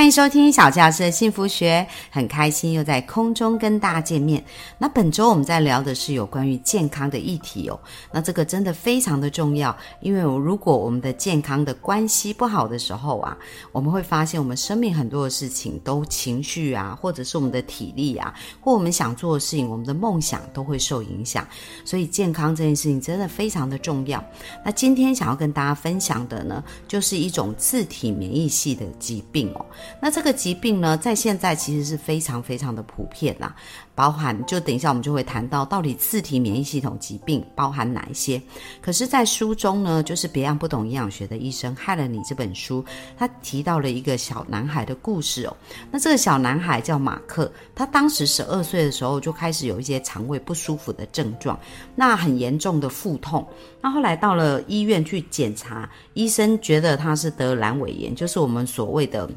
[0.00, 4.42] 欢迎收听小教师的幸福学，很开心又在空中跟大家见面。
[4.78, 7.78] 那本周我们在聊的是有关于健康的议题哦。
[8.10, 13.36] 那这个真的非常的重要，因为如果我们的健康的关系不好的时候啊，
[13.72, 21.46] 我们会发现我们生命很多的事情都情绪啊，或者是我们的体力啊，或我们想做的事情，我们的梦想都会受影响。
[21.84, 24.24] 所以健康这件事情真的非常的重要。
[24.64, 29.66] 那今天想要跟大家分享的呢，就是一种自体免疫系的疾病哦。
[29.98, 33.52] 那这个疾病呢，在现在其实是非常非常的普遍呐，
[33.94, 38.40] 包含就等一下我们就会谈到到底自体免疫系统疾病包含哪一些。
[38.80, 42.84] 可是，在书中呢，就是《别样不懂营养学的医生害了你》这本书，
[43.16, 45.56] 他提到了一个小男孩的故事哦。
[45.90, 51.58] 那这个小男孩叫马克，他当时十二岁的时候就开始有一些肠胃不舒服的症状，
[51.94, 53.46] 那很严重的腹痛。
[53.80, 59.28] 那后来到了医院去检查，医生觉得他是得阑尾炎，就是我们所谓的。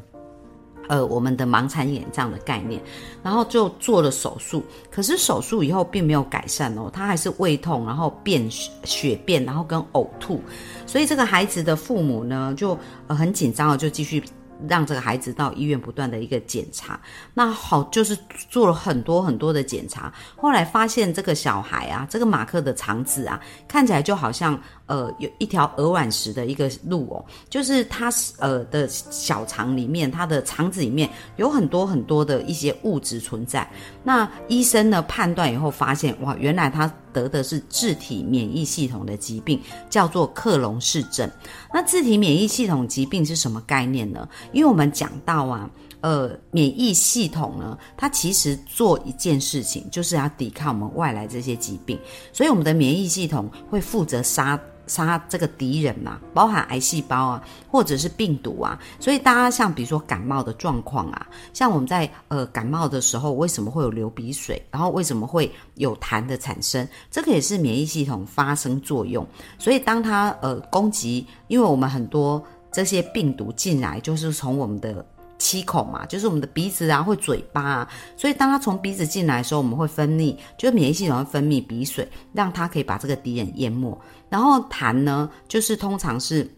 [0.88, 2.80] 呃，我们的盲肠炎这样的概念，
[3.22, 10.40] 然后就做了手术，可是手术以后并没有改善哦，他还是胃痛，然后便血便，然后跟呕吐，
[10.86, 14.22] 所以这个孩子的父母呢，就呃很紧张的就继续。
[14.68, 16.98] 让这个孩子到医院不断的一个检查，
[17.34, 18.16] 那好就是
[18.50, 33.68] 做了很多很多的检查，后来发现这个小孩啊，这个马克的肠子啊，看起来就好像呃有一条鹅卵石的一个路哦，就是他呃的小肠里面，他的肠子里面有很多很多的一些物质存在。
[34.02, 36.90] 那医生呢判断以后发现，哇，原来他。
[37.14, 41.30] 得的是自体免疫系统的疾病，叫做克隆氏症。
[41.72, 44.28] 那自体免疫系统疾病是什么概念呢？
[44.52, 51.98] 因为我们讲到啊，呃，免疫系统呢，它其实做一件事情，就是要抵抗我们外来这些疾病，
[52.32, 54.60] 所以我们的免疫系统会负责杀。
[54.86, 69.26] 杀这个敌人嘛，包含癌细胞啊，或者是病毒啊，所以大家像比如说感冒的状况啊，像我们在呃感冒的时候，为什么会有流鼻水，然后为什么会有痰的产生，这个也是免疫系统发生作用。
[69.58, 75.06] 所以当它呃攻击，因为我们很多这些病毒进来，就是从我们的。
[75.36, 84.00] 七孔嘛，就是我们的鼻子啊，或嘴巴啊，所以当它从鼻子进来的时候，我们会分泌，就是免疫系统会分泌鼻水，让它可以把这个敌人淹没。
[84.30, 86.48] 然后痰呢，就是通常是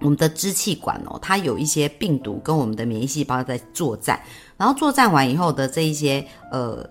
[0.00, 4.18] 我们的支气管哦，它有一些病毒跟我们的免疫细胞在作战，
[4.56, 6.84] 然后作战完以后的这一些呃。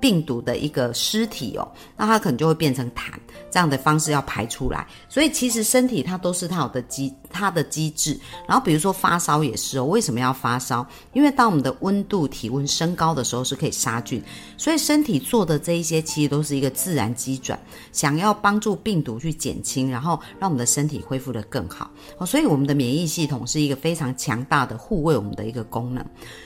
[0.00, 3.12] 病毒的一个尸体哦，那它可能就会变成痰，
[3.50, 4.86] 这样的方式要排出来。
[5.08, 8.18] 所以其实身体它都是它有的机，它的机制。
[8.46, 10.86] 然后比如说发烧也是哦，为什么要发烧？
[11.12, 14.22] 因为当我们的温度体温升高的时候是可以杀菌，
[14.56, 17.58] 所以身体做的这一些其实都是一个自然机转，
[17.92, 21.90] 想要帮助病毒去减轻，然后让我们的身体恢复的更好。
[22.18, 26.04] 哦，所以我们的免疫系统是一个非常强大的护卫我们的一个功能。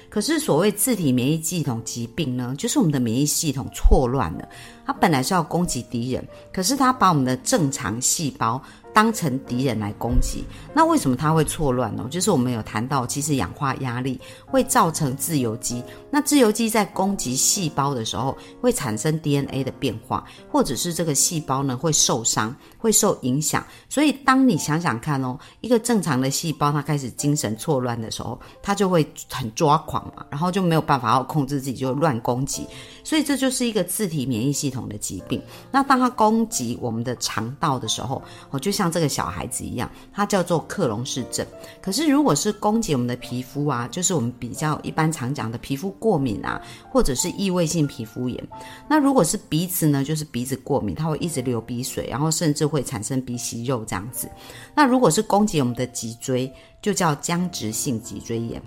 [0.08, 4.48] 可是所谓自体免疫系统疾病呢，就是我们的免疫系系统错乱了。
[4.86, 8.62] 它本来是要攻击敌人，可是它把我们的正常细胞。
[8.92, 12.06] 当成敌人来攻击，那为什么它会错乱呢？
[12.10, 23.64] 就是我们有谈到，其实氧化压力会造成自由基，那自由基在攻击细胞的时候，会产生 DNA 的变化，或者是这个细胞呢会受伤，会受影响。
[23.88, 32.66] 所以，当你想想看哦，一个正常的细胞它开始精神错乱的时候，它就会很抓狂嘛，然后就没有办法要控制自己，就乱攻击。
[33.04, 35.40] 所以，这就是一个自体免疫系统的疾病。
[35.70, 38.79] 那当它攻击我们的肠道的时候，我就。
[38.80, 41.46] 像这个小孩子一样，它叫做克隆氏症。
[41.82, 46.58] 可是，如果是攻击我们的皮肤啊，就是我们比较一般常讲的皮肤过敏啊，
[46.90, 48.42] 或者是异位性皮肤炎。
[48.88, 54.26] 那如果是鼻子呢，就是鼻子过敏，它会一直流鼻水，然后甚至会产生鼻息肉这样子。
[54.74, 56.50] 那如果是攻击我们的脊椎，
[56.80, 58.62] 就叫僵直性脊椎炎。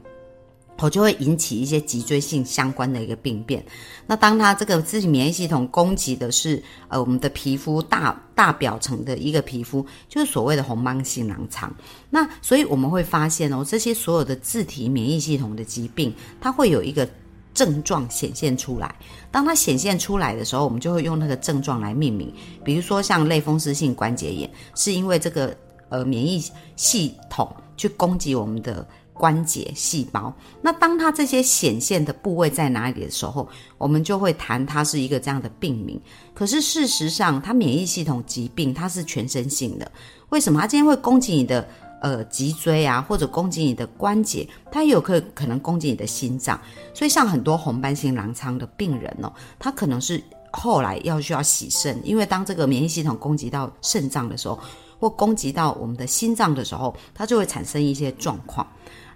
[0.80, 3.64] 我就会引起一些脊椎性相关的一个病变。
[4.06, 11.74] 那当它这个自己免疫系统攻击的是呃我们的皮肤大大表层的一个皮肤，就是所谓的红斑性狼疮。
[12.10, 17.08] 那所以我们会发现哦，这些所有的自体免疫系统的疾病，它会有一个
[17.54, 18.94] 症状显现出来。
[19.31, 22.34] 当它显现出来的时候，我们就会用那个症状来命名。
[22.62, 25.56] 比如说像类风湿性关节炎，是因为这个
[25.88, 26.44] 呃免疫
[26.75, 28.86] 系统去攻击我们的。
[29.13, 30.33] 关节细胞。
[30.62, 36.01] 那当它这些显现的部位在哪里的时候，我们就会谈它是一个这样的病名。
[36.33, 39.89] 可是事实上，它免疫系统疾病它是全身性的。
[40.30, 40.60] 为什么？
[40.60, 41.68] 它今天会攻击你的
[42.01, 46.60] 呃脊椎啊，或者攻击你的关节，它也有可可能攻击你的心脏。
[46.94, 50.21] 所以像很多红斑性狼疮的病人哦，他可能是
[50.51, 54.60] 后来要需要洗肾，因为当这个免疫系统攻击到肾脏的时候。
[55.03, 58.65] 或攻击到我们的心脏的时候，它就会产生一些状况。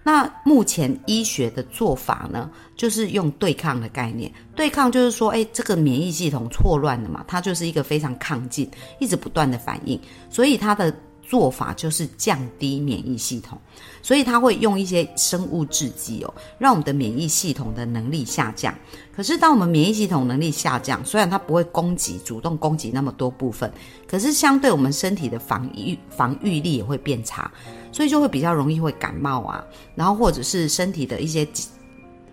[0.03, 4.29] 那目前医学的做法呢，就是用对抗的概念。
[4.53, 8.69] 对抗就是说，哎，这个免疫系统错乱了嘛，它就是一个非常亢进，
[8.99, 9.97] 一直不断的反应，
[10.29, 10.93] 所以它的。
[11.29, 13.59] 做法就是降低免疫系统，
[14.01, 18.73] 所以他会用一些生物制剂哦，让我们的免疫系统的能力下降。
[19.13, 23.69] 可是当我们免疫系统能力下降，虽然它不会攻击、主动攻击那么多部分，
[24.07, 27.51] 可是相对我们身体的防御防御力也会变差，
[27.91, 29.63] 所以就会比较容易会感冒啊，
[29.95, 31.47] 然后或者是身体的一些。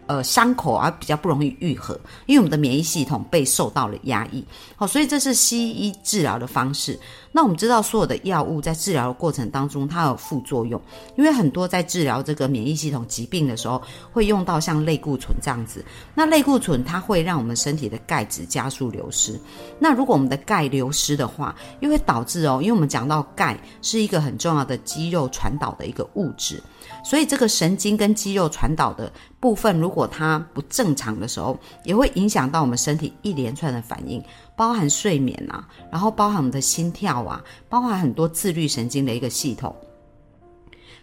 [0.06, 4.44] 呃，伤口啊比较不容易愈合，因为我们的免疫系统被受到了压抑。
[4.76, 6.98] 好，所以这是西医治疗的方式。
[7.32, 10.80] 那我们知道，所有的药物在治疗的过程当中，它有副作用，
[11.16, 15.84] 因为很多在治疗这个免疫系统疾病的时候，会用到像类固醇这样子。
[16.14, 19.40] 那类固醇它会让我们身体的钙质加速流失。
[19.80, 26.62] 那如果我们的钙流失的话，又会导致哦，因为我们讲到钙是一个很重要的肌肉传导的一个物质。
[27.04, 34.24] 所以，这个神经跟肌肉传导的部分，如果它不正常的时候，也会影响到我们身体一连串的反应，
[34.56, 39.76] 包含睡眠啊，然后包含我们的心跳啊，包含很多自律神经的一个系统。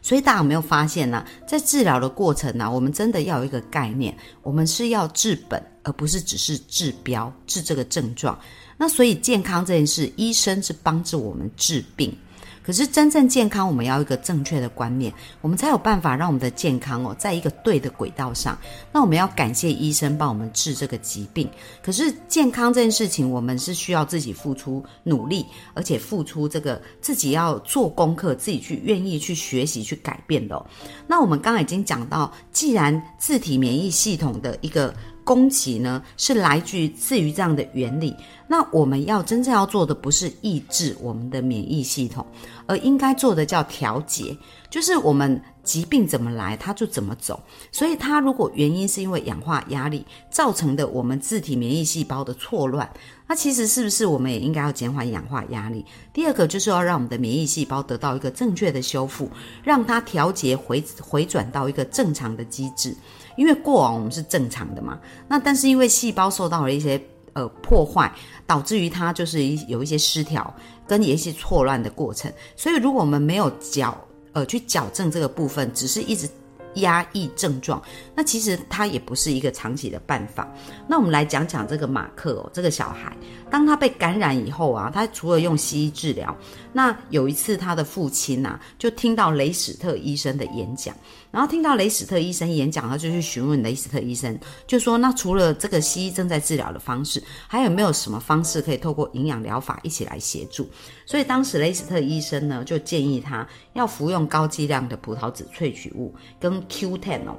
[0.01, 1.23] 所以，大家有没有发现呢？
[1.47, 8.37] 在治疗的过程呢，我们真的要有一个概念，我们是要治本，而不是只是治标治这个症状。
[8.75, 12.17] 那所以，健康这件事，医生是帮助我们治病。
[12.63, 18.57] 可是真正健康，我们要一个正确的观念，我们才有办法让我们的健康哦，在一个对的轨道上。
[18.91, 21.49] 那我们要感谢医生帮我们治这个疾病。
[21.81, 30.65] 可是健康这件事情，我们是需要自己付出努力，而且付出这个自己要做功课，自己去愿意去学习去改变的。
[31.07, 34.93] 那我们刚刚已经讲到，既然自体免疫系统的一个。
[35.23, 38.15] 攻击呢，是来自于自于这样的原理。
[38.47, 42.25] 那我们要真正要做的，不是抑制我们的免疫系统，
[42.65, 44.37] 而应该做的叫调节，
[44.69, 47.41] 就是我们疾病怎么来，它就怎么走。
[47.71, 52.89] 所以，它如果原因是因为氧化压力造成的，我们自体免疫细胞的错乱，
[53.25, 55.85] 那其实是不是我们也应该要减缓氧化压力？
[56.11, 59.29] 第二个就是要让我们的免疫细胞得到一个正确的修复，
[59.63, 62.93] 让它调节回回转到一个正常的机制。
[63.35, 67.01] 因为过往我们是正常的嘛，那但是因为细胞受到了一些
[67.33, 68.11] 呃破坏，
[68.45, 70.53] 导致于它就是一有一些失调
[70.87, 73.97] 跟一些错乱的过程，所以如果我们没有矫
[74.33, 76.29] 呃去矫正这个部分，只是一直。
[76.75, 77.83] 压抑症状，
[78.15, 80.47] 那其实它也不是一个长期的办法。
[80.87, 83.13] 那我们来讲讲这个马克哦，这个小孩，
[83.49, 86.33] 当他被感染以后啊，他除了用西医治疗，
[86.71, 90.95] 那有一次他的父亲呐，就听到雷史特医生的演讲，
[91.31, 94.37] 然后听到雷斯特医生演讲，他就去询问雷斯特医生，
[94.67, 100.69] 就说那除了这个西医正在治疗的方式，还有没有什么方式可以透过营养疗法一起来协助？
[101.05, 107.37] 所以当时雷斯特医生呢，就建议他要服用高剂量的葡萄籽萃取物跟 Q10 哦，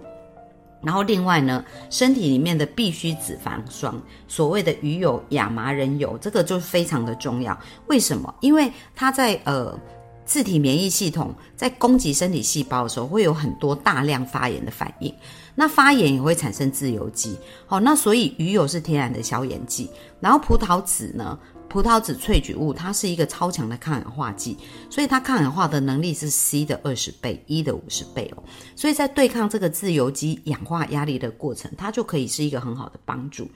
[0.82, 3.94] 然后另外呢，身体里面的必需脂肪酸，
[4.26, 7.56] 所谓的鱼油、亚麻仁油，这个就非常的重要。
[7.88, 8.34] 为什么？
[8.40, 9.78] 因为它在呃
[10.24, 15.14] 自体免疫系统在攻击身体细胞的时候，会有很多大量发炎的反应，
[15.54, 17.36] 那发炎也会产生自由基。
[17.66, 21.38] 好，那所以鱼油是天然的消炎剂，然后葡萄籽呢？
[21.68, 24.58] 葡萄籽萃取物，它是一个超强的抗氧化剂，
[24.90, 28.42] 所以它抗氧化的能力是 C 的二十倍，E 的五十倍哦。
[28.76, 33.48] 所以在对抗这个自由基氧化压力的过程，它就可以是一个很好的帮助。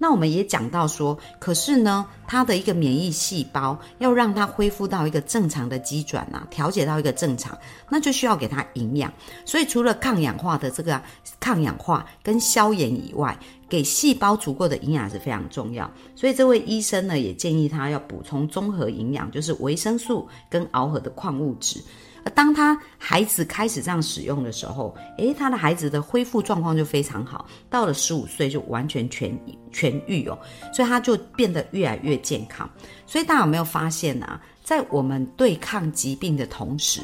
[0.00, 9.12] 那我们也讲到说，可是呢，它的一个免疫细胞要让它恢复到一个正常的机转啊，调节到一个正常，那就需要给它营养。
[9.44, 11.02] 所以除了抗氧化的这个
[11.40, 13.36] 抗氧化跟消炎以外，
[13.68, 15.90] 给细胞足够的营养是非常重要。
[16.14, 21.82] 所以这位医生呢，也建议他要补充综合营养，就是维生素跟螯合的矿物质。
[22.30, 29.32] 当他孩子开始这样使用的时候，诶，他的孩子的恢复状况就非常好，到了十五岁就完全痊
[29.72, 30.38] 痊愈哦，
[30.72, 32.68] 所以他就变得越来越健康。
[33.06, 37.00] 所以大家有没有发现啊，在我们对抗疾病的同时，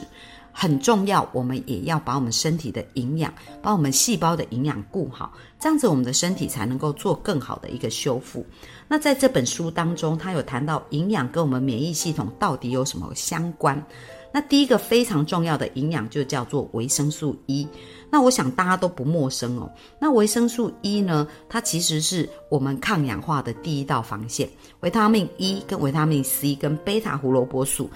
[0.52, 8.44] 很重要，我们也要把我们身体的营养，把我们细胞的营养顾好，这样子我们的身体才能够做更好的一个修复。
[8.86, 13.82] 那在这本书当中，他有谈到营养跟我们免疫系统到底有什么相关。
[14.34, 17.68] 那第一个非常重要的营养就叫做维生素 E。
[18.10, 19.70] 那我想大家都不陌生哦。
[20.00, 24.48] 那维生素 E 呢，它其实是我们抗氧化的第一道防线。
[24.80, 27.88] 维他命 E 跟维他命 C 跟贝塔胡萝卜素，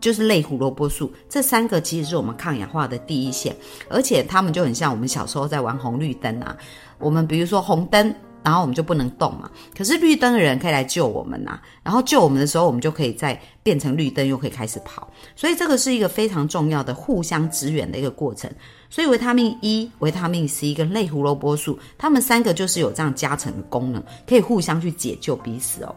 [0.00, 3.56] 就是类胡萝卜素，这三个其实是我们抗氧化的第一线。
[3.88, 6.56] 而且它们就很像我们小时候在玩红绿灯啊。
[7.00, 8.14] 我们比如说红灯。
[8.42, 11.60] 然后我们就不能动嘛，可是绿灯的人可以来救我们呐。
[11.82, 15.06] 然后救我们的时候，我们就可以再变成绿灯，又可以开始跑。
[15.36, 18.50] 所以这个是一个非常重要的互相支援的一个过程。
[18.88, 25.94] 所以维他命 E、维他命 C 跟类胡萝卜素，它们三个就是有这样加成的功能，可以互相去解救彼此哦。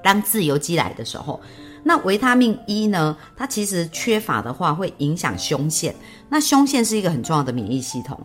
[0.00, 1.40] 当自由基来的时候，
[1.82, 5.92] 那维他命 E 呢，它其实缺乏的话会影响胸腺。
[6.28, 8.16] 那胸腺是一个很重要的免疫系统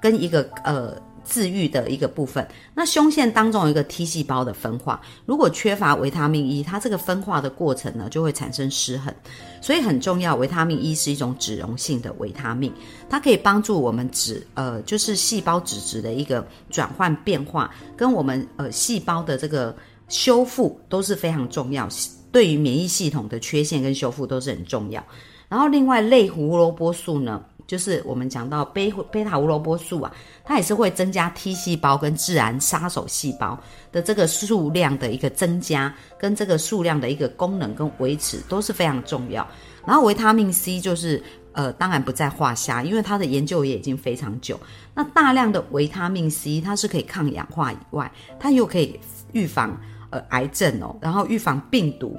[0.00, 0.96] 跟一个呃。
[1.26, 9.12] 自愈的一个部分，那胸腺当中有一个 T 细胞的分化，如果缺乏维他命 E，它这个分化的过程呢就会产生失衡，
[9.60, 10.36] 所以很重要。
[10.36, 12.72] 维他命 E 是一种脂溶性的维他命，
[13.10, 19.76] 它可以帮助我们脂呃就是细胞脂质的一个转换变化，跟我们呃细胞的这个
[20.08, 21.88] 修复都是非常重要，
[22.30, 25.04] 对于免疫系统的缺陷跟修复都是很重要。
[25.48, 27.42] 然后另外类胡萝卜素呢？
[27.66, 30.12] 就是我们讲到贝贝塔胡萝卜素啊，
[30.44, 33.58] 它也是会增加 T 细胞跟自然杀手细胞
[33.90, 39.46] 的这个数量的一个增加，跟这个数量的一个功能跟维持都是非常重要。
[39.84, 44.60] 然后维他命 C 就是呃，当然不在话下，因为它的研究也已经非常久。
[44.94, 49.00] 那大量的维他命 C，它是可以抗氧化以外，它又可以
[49.32, 49.74] 预防
[50.10, 52.16] 呃癌症哦，然后预防病毒。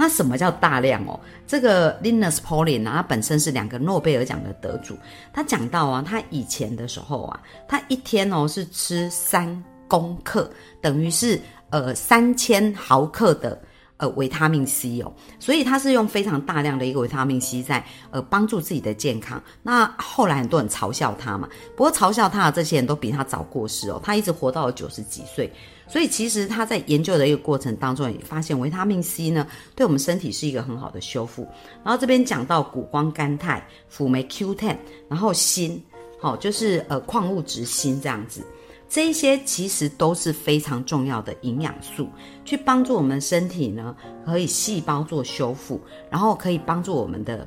[0.00, 1.20] 那什么叫大量哦？
[1.46, 4.96] 这个 Linus Pauling 啊，他本身是两个诺贝尔奖的得主。
[5.30, 7.38] 他讲到啊，他以前的时候啊，
[7.68, 11.38] 他一天哦是吃三公克，等于是
[11.68, 13.60] 呃三千毫克的。
[13.98, 19.38] 呃，维他命 C 哦，所以他是用非常大量的一个维他命 C 在呃帮助自己的健康。
[19.62, 25.52] 那后来很多人嘲笑他嘛，不过嘲笑他的这些人都比他早过世哦，他一直活到了九十几岁。
[25.90, 29.44] 所以其实他在研究的一个过程当中也发现，维他命 C 呢
[29.74, 31.42] 对我们身体是一个很好的修复。
[31.82, 34.76] 然后这边讲到谷胱甘肽、辅酶 Q10，
[35.08, 35.82] 然后锌，
[36.20, 38.46] 好就是呃矿物质锌这样子。
[38.88, 42.08] 这一些其实都是非常重要的营养素，
[42.44, 43.94] 去帮助我们身体呢，
[44.24, 47.46] 可以细胞做修复，然后可以帮助我们的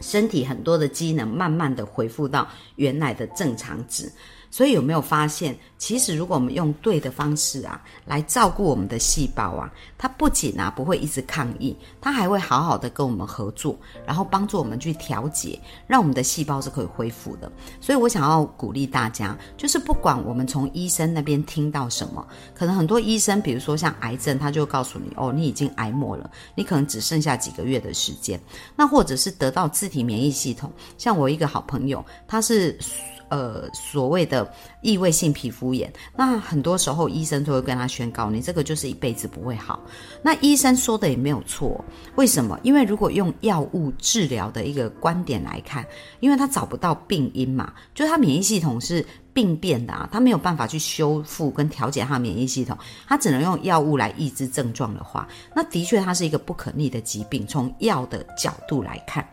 [0.00, 2.46] 身体很多的机能慢慢的恢复到
[2.76, 4.12] 原来的正常值。
[4.50, 13.76] 所以有没有发现，其实如果我们用对的方式啊，来照顾我们的细胞啊，它不仅啊不会一直抗议，它还会好好的跟我们合作，
[14.06, 17.50] 然后帮助我们去调节，让我们的细胞是可以恢复的。
[17.80, 28.40] 所以我想要鼓励大家，就是不管我们从医生那边听到什么，可能很多医生，比如说像癌症，他就告诉你，哦，你已经癌末了，你可能只剩下几个月的时间。
[28.74, 32.78] 那或者是得到自体免疫系统，像我一个好朋友，他是。
[33.28, 34.50] 呃，所谓的
[34.82, 39.80] 异位性皮肤炎，那很多时候医生都会跟他宣告，你这个就是一辈子不会好。
[40.22, 42.58] 那医生说的也没有错，为什么？
[42.62, 45.84] 因为如果用药物治疗的一个观点来看，
[46.20, 57.46] 因为他找不到病因嘛，就他免疫系统是病变的啊，他没有办法去修复跟调节他的免疫系统，他只能用药物来抑制症状的话，那的确它是一个不可逆的疾病。
[57.46, 59.26] 从药的角度来看。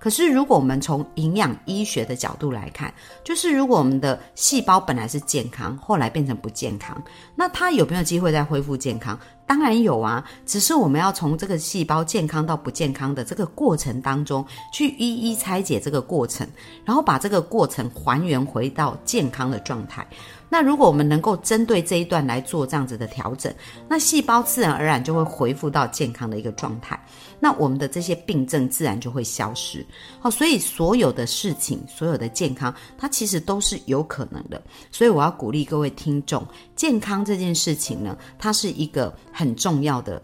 [0.00, 2.92] 可是，如果我们从营养医学的角度来看，
[3.22, 7.00] 就是如果我们的细胞本来是健康，后来变成不健康，
[7.36, 9.18] 那它有没有机会再恢复健康？
[9.46, 16.48] 当然有啊，只是我们要从这个细胞健康到不健康的这个过程当中，去一一拆解这个过程，
[16.84, 20.06] 然后把这个过程还原回到健康的状态。
[20.52, 23.54] 那如果我们能够针对这一段来做这样子的调整，
[23.88, 27.00] 那细胞自然而然就会恢复到健康的一个状态，
[27.38, 29.86] 那我们的这些病症自然就会消失。
[30.18, 34.60] 好，所以所有的事情，所有的健康，它其实都是有可能的。
[34.90, 40.20] 所以我要鼓励各位听众，健康这件事情呢，它是一个很重要的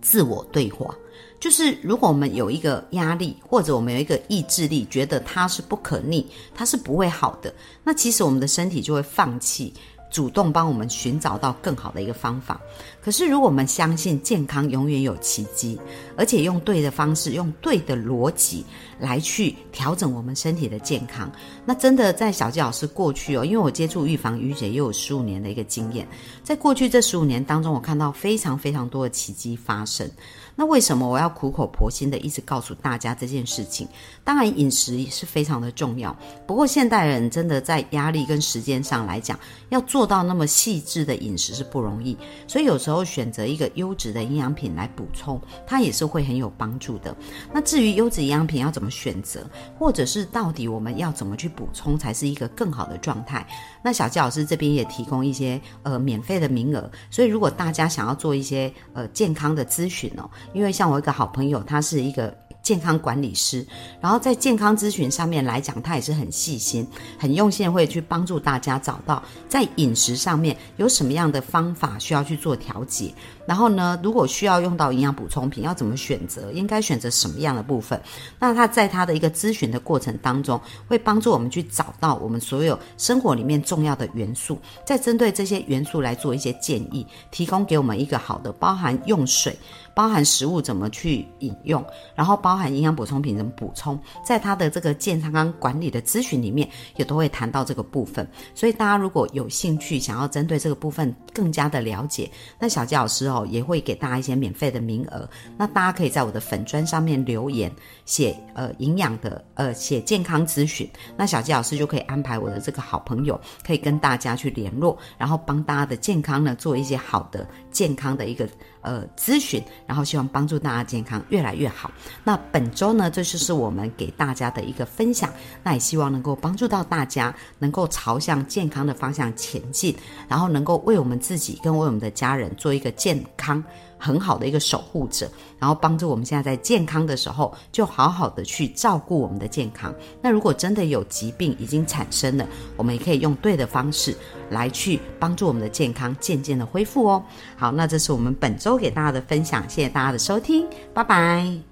[0.00, 0.94] 自我对话。
[1.40, 7.52] 就是如果我们有一个压力，或者我们有一个意志力，觉得它是不可逆，它是不会好的，
[7.84, 9.72] 那其实我们的身体就会放弃，
[10.10, 12.60] 主动帮我们寻找到更好的一个方法。
[13.00, 15.78] 可是如果我们相信健康永远有奇迹，
[16.16, 18.64] 而且用对的方式，用对的逻辑
[18.98, 21.30] 来去调整我们身体的健康，
[21.64, 26.06] 那真的在小纪老师过去哦，因为我接触预防淤血又有十五年的一个经验，
[26.42, 30.10] 在过去这十五年当中，我看到非常非常多的奇迹发生。
[30.58, 33.86] 那为什么我要苦口婆心的一直告诉大家这件事情？
[34.24, 36.14] 当然，饮食也是非常的重要。
[36.48, 39.38] 不过，现代人真的在压力跟时间上来讲，
[39.68, 42.18] 要做到那么细致的饮食是不容易。
[42.48, 47.16] 所以，有时候选择一个优质的营养品来补充，它也是会很有帮助的。
[47.52, 49.48] 那至于优质营养品要怎么选择，
[49.78, 53.46] 或者是到底我们要怎么去补充才是一个更好的状态？
[53.80, 62.36] 那小纪老师这边也提供一些呃免费的名额，所以如果大家想要做一些呃健康的咨询哦，因为像我一个好朋友，他是一个。
[62.60, 63.66] 健康管理师，
[63.98, 66.86] 然后在健康咨询上面来讲，他也是很细心、
[67.18, 73.14] 很用心，会去帮助大家找到在饮食上面有什么样的方法需要去做调节。
[73.46, 76.52] 然后呢，如果需要用到营养补充品，要怎么选择？
[76.52, 77.98] 应该选择什么样的部分？
[78.38, 89.56] 那他在他的一个咨询的过程当中，会帮助我们去找到我们所有生活里面重要的元素，再针对这些元素来做一些建议，提供给我们一个好的，包含用水。
[89.98, 98.24] 包含食物怎么去饮用，然后包含营养补充品怎么补充，在他的这个健康管理的咨询里面，也都会谈到这个部分。
[98.54, 105.28] 所以大家如果有兴趣，想要针对这个部分更加的了解，那小杰老师哦也会给大家一些免费的名额。
[105.56, 107.68] 那大家可以在我的粉砖上面留言，
[108.04, 117.44] 写呃营养的呃写健康咨询，那小杰老师就可以安排我的这个好朋友，可以跟大家去联络，然后帮大家的健康呢做一些好的
[117.78, 118.48] 健康的一个。
[118.80, 121.90] 呃，咨询，然后希望帮助大家健康越来越好。
[122.24, 125.30] 那本周呢，这就是我们给大家的一个分享。
[125.62, 129.94] 那也希望能够帮助到大家，能够朝向健康的方向前进，
[130.28, 133.62] 然后能够为我们自己跟为我们的家人做一个健康。
[133.98, 139.94] 很好的一个守护者，然后帮助我们现在在健康的时候，就好好的去照顾我们的健康。
[140.22, 144.16] 那如果真的有疾病已经产生了，我们也可以用对的方式
[144.50, 147.22] 来去帮助我们的健康渐渐的恢复哦。
[147.56, 151.67] 好，那这是我们本周给大家的分享，谢谢大家的收听，拜拜。